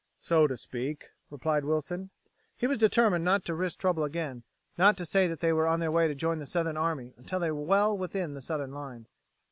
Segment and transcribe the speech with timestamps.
[0.17, 2.09] "So to speak," replied Wilson.
[2.57, 4.41] He was determined not to risk trouble again,
[4.75, 7.39] not to say that they were on their way to join the Southern army until
[7.39, 9.11] they were well within the Southern lines.